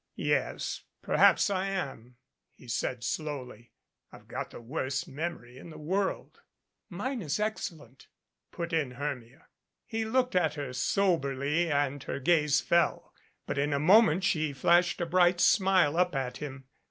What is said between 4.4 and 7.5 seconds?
the worst memory in the world" "Mine is